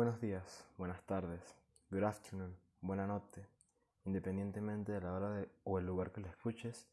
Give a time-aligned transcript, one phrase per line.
[0.00, 1.42] Buenos días, buenas tardes,
[1.90, 3.46] good afternoon, buena noche,
[4.06, 6.88] independientemente de la hora de, o el lugar que lo escuches,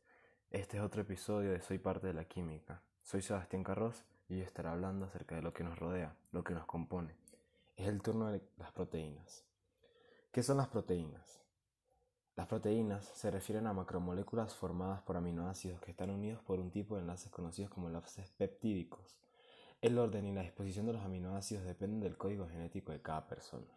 [0.52, 2.82] este es otro episodio de Soy parte de la química.
[3.02, 6.66] Soy Sebastián Carros y estaré hablando acerca de lo que nos rodea, lo que nos
[6.66, 7.16] compone.
[7.78, 9.46] Es el turno de las proteínas.
[10.34, 11.40] ¿Qué son las proteínas?
[12.36, 16.96] Las proteínas se refieren a macromoléculas formadas por aminoácidos que están unidos por un tipo
[16.96, 19.18] de enlaces conocidos como enlaces peptídicos.
[19.80, 23.68] El orden y la disposición de los aminoácidos dependen del código genético de cada persona.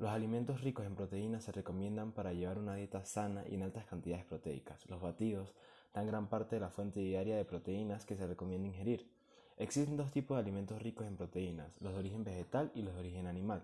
[0.00, 3.86] Los alimentos ricos en proteínas se recomiendan para llevar una dieta sana y en altas
[3.86, 4.84] cantidades proteicas.
[4.90, 5.54] Los batidos
[5.94, 9.08] dan gran parte de la fuente diaria de proteínas que se recomienda ingerir.
[9.56, 13.00] Existen dos tipos de alimentos ricos en proteínas, los de origen vegetal y los de
[13.00, 13.62] origen animal.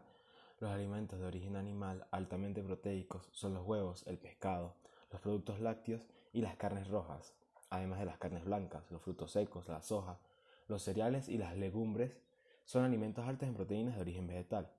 [0.60, 4.77] Los alimentos de origen animal altamente proteicos son los huevos, el pescado,
[5.10, 6.02] los productos lácteos
[6.33, 7.35] y las carnes rojas,
[7.71, 10.21] además de las carnes blancas, los frutos secos, la soja,
[10.69, 12.19] los cereales y las legumbres
[12.65, 14.73] son alimentos altos en proteínas de origen vegetal.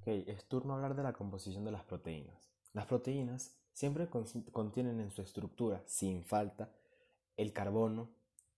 [0.00, 2.50] Ok, es turno hablar de la composición de las proteínas.
[2.72, 6.70] Las proteínas siempre contienen en su estructura, sin falta,
[7.36, 8.10] el carbono,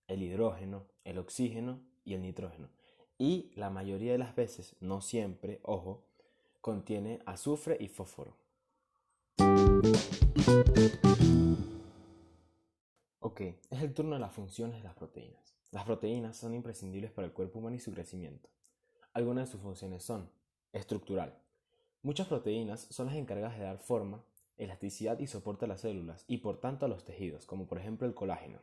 [0.08, 2.68] el hidrógeno, el oxígeno y el nitrógeno.
[3.18, 6.06] Y la mayoría de las veces, no siempre, ojo,
[6.60, 8.39] contiene azufre y fósforo.
[13.40, 15.54] Es el turno de las funciones de las proteínas.
[15.70, 18.50] Las proteínas son imprescindibles para el cuerpo humano y su crecimiento.
[19.14, 20.28] Algunas de sus funciones son
[20.72, 21.34] estructural.
[22.02, 24.22] Muchas proteínas son las encargadas de dar forma,
[24.58, 28.06] elasticidad y soporte a las células y por tanto a los tejidos, como por ejemplo
[28.06, 28.58] el colágeno.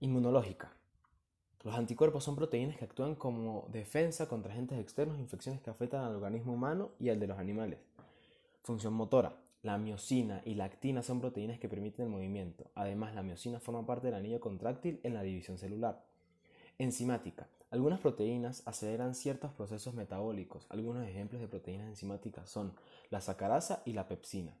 [0.00, 0.72] Inmunológica.
[1.62, 6.04] Los anticuerpos son proteínas que actúan como defensa contra agentes externos e infecciones que afectan
[6.04, 7.78] al organismo humano y al de los animales.
[8.62, 9.36] Función motora.
[9.62, 12.70] La miocina y la actina son proteínas que permiten el movimiento.
[12.74, 16.02] Además, la miocina forma parte del anillo contráctil en la división celular.
[16.78, 17.46] Enzimática.
[17.70, 20.66] Algunas proteínas aceleran ciertos procesos metabólicos.
[20.70, 22.72] Algunos ejemplos de proteínas enzimáticas son
[23.10, 24.56] la sacarasa y la pepsina.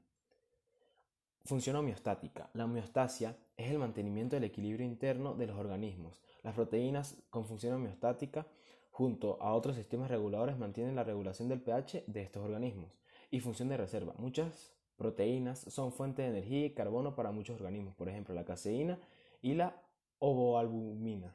[1.46, 2.50] Función homeostática.
[2.52, 6.20] La homeostasia es el mantenimiento del equilibrio interno de los organismos.
[6.42, 8.46] Las proteínas con función homeostática
[8.90, 12.92] junto a otros sistemas reguladores mantienen la regulación del pH de estos organismos.
[13.30, 14.14] Y función de reserva.
[14.18, 18.98] Muchas proteínas son fuente de energía y carbono para muchos organismos, por ejemplo la caseína
[19.40, 19.80] y la
[20.18, 21.34] ovoalbumina.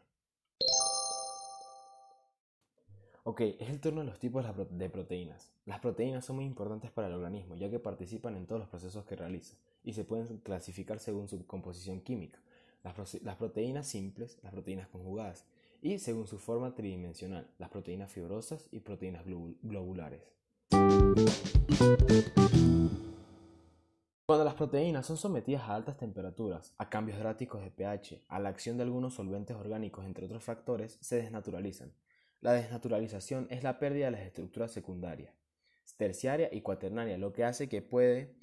[3.23, 5.51] Ok, es el turno de los tipos de proteínas.
[5.65, 9.03] Las proteínas son muy importantes para el organismo, ya que participan en todos los procesos
[9.05, 12.37] que realiza y se pueden clasificar según su composición química.
[12.83, 15.43] Las, proteínas simples, las proteínas conjugadas
[15.81, 20.21] y según su forma tridimensional, las proteínas fibrosas y proteínas globulares.
[24.27, 28.49] Cuando las proteínas son sometidas a altas temperaturas, a cambios drásticos de pH, a la
[28.49, 31.93] acción de algunos solventes orgánicos, entre otros factores, se desnaturalizan.
[32.41, 35.31] La desnaturalización es la pérdida de las estructuras secundarias,
[35.97, 38.33] terciaria y cuaternaria, lo que hace que puede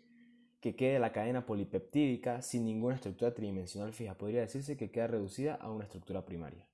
[0.60, 4.14] que quede la cadena polipeptídica sin ninguna estructura tridimensional fija.
[4.14, 6.64] Podría decirse que queda reducida a una estructura primaria.